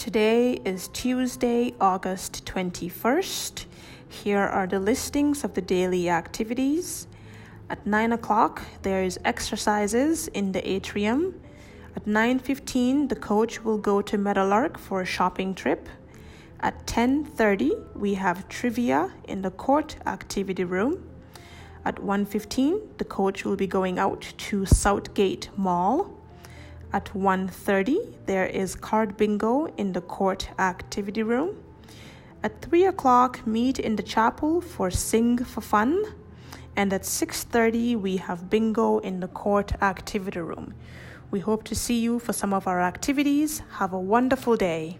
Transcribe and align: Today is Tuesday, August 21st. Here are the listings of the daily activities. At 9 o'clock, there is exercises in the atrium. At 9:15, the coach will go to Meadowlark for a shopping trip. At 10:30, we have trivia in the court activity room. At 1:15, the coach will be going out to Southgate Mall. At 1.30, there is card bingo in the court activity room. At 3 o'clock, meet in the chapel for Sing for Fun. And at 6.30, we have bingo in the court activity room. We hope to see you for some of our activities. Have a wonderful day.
Today 0.00 0.52
is 0.64 0.88
Tuesday, 0.88 1.74
August 1.78 2.46
21st. 2.46 3.66
Here 4.08 4.40
are 4.40 4.66
the 4.66 4.80
listings 4.80 5.44
of 5.44 5.52
the 5.52 5.60
daily 5.60 6.08
activities. 6.08 7.06
At 7.68 7.86
9 7.86 8.14
o'clock, 8.14 8.62
there 8.80 9.02
is 9.02 9.18
exercises 9.26 10.28
in 10.28 10.52
the 10.52 10.66
atrium. 10.66 11.34
At 11.94 12.06
9:15, 12.06 13.08
the 13.08 13.14
coach 13.14 13.62
will 13.62 13.76
go 13.76 14.00
to 14.00 14.16
Meadowlark 14.16 14.78
for 14.78 15.02
a 15.02 15.04
shopping 15.04 15.54
trip. 15.54 15.86
At 16.60 16.86
10:30, 16.86 17.72
we 17.94 18.14
have 18.14 18.48
trivia 18.48 19.12
in 19.28 19.42
the 19.42 19.50
court 19.50 19.96
activity 20.06 20.64
room. 20.64 21.04
At 21.84 22.02
1:15, 22.02 22.80
the 22.96 23.04
coach 23.04 23.44
will 23.44 23.56
be 23.56 23.66
going 23.66 23.98
out 23.98 24.32
to 24.48 24.64
Southgate 24.64 25.50
Mall. 25.58 26.19
At 26.92 27.04
1.30, 27.14 28.26
there 28.26 28.46
is 28.46 28.74
card 28.74 29.16
bingo 29.16 29.66
in 29.76 29.92
the 29.92 30.00
court 30.00 30.48
activity 30.58 31.22
room. 31.22 31.56
At 32.42 32.62
3 32.62 32.86
o'clock, 32.86 33.46
meet 33.46 33.78
in 33.78 33.94
the 33.94 34.02
chapel 34.02 34.60
for 34.60 34.90
Sing 34.90 35.38
for 35.44 35.60
Fun. 35.60 36.04
And 36.74 36.92
at 36.92 37.02
6.30, 37.02 38.00
we 38.00 38.16
have 38.16 38.50
bingo 38.50 38.98
in 38.98 39.20
the 39.20 39.28
court 39.28 39.80
activity 39.80 40.40
room. 40.40 40.74
We 41.30 41.38
hope 41.38 41.62
to 41.64 41.76
see 41.76 42.00
you 42.00 42.18
for 42.18 42.32
some 42.32 42.52
of 42.52 42.66
our 42.66 42.80
activities. 42.80 43.62
Have 43.78 43.92
a 43.92 44.00
wonderful 44.00 44.56
day. 44.56 44.98